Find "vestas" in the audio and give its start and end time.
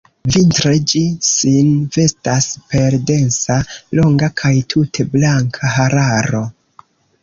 1.99-2.49